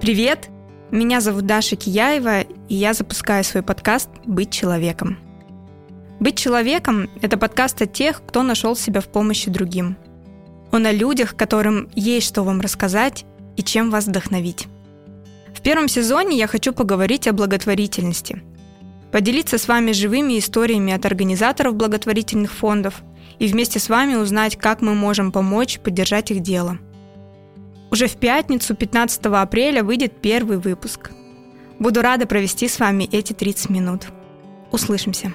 [0.00, 0.48] Привет!
[0.90, 5.18] Меня зовут Даша Кияева, и я запускаю свой подкаст «Быть человеком».
[6.20, 9.98] «Быть человеком»— это подкаст о тех, кто нашел себя в помощи другим.
[10.72, 13.26] Он о людях, которым есть что вам рассказать
[13.58, 14.68] и чем вас вдохновить.
[15.54, 18.42] В первом сезоне я хочу поговорить о благотворительности.
[19.12, 23.02] Поделиться с вами живыми историями от организаторов благотворительных фондов
[23.38, 26.78] и вместе с вами узнать, как мы можем помочь поддержать их дело–
[27.90, 31.10] уже в пятницу, 15 апреля, выйдет первый выпуск.
[31.78, 34.06] Буду рада провести с вами эти 30 минут.
[34.70, 35.32] Услышимся.